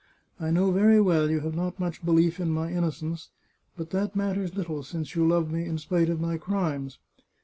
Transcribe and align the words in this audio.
I 0.39 0.49
know 0.49 0.71
very 0.71 0.99
well 0.99 1.29
you 1.29 1.41
have 1.41 1.53
not 1.53 1.79
much 1.79 2.03
belief 2.03 2.39
in 2.39 2.49
my 2.49 2.71
innocence, 2.71 3.29
but 3.77 3.91
that 3.91 4.15
mat 4.15 4.33
ters 4.33 4.55
little, 4.55 4.81
since 4.81 5.13
you 5.13 5.27
love 5.27 5.51
me 5.51 5.63
in 5.67 5.77
spite 5.77 6.09
of 6.09 6.19
my 6.19 6.39
crimes. 6.39 6.97